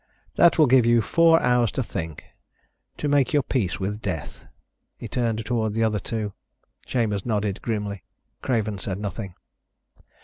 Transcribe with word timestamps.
That 0.35 0.57
will 0.57 0.65
give 0.65 0.83
you 0.87 0.99
four 0.99 1.39
hours 1.43 1.69
to 1.73 1.83
think, 1.83 2.23
to 2.97 3.07
make 3.07 3.33
your 3.33 3.43
peace 3.43 3.79
with 3.79 4.01
death." 4.01 4.47
He 4.97 5.07
turned 5.07 5.45
toward 5.45 5.73
the 5.73 5.83
other 5.83 5.99
two. 5.99 6.33
Chambers 6.87 7.23
nodded 7.23 7.61
grimly. 7.61 8.01
Craven 8.41 8.79
said 8.79 8.97
nothing. 8.97 9.35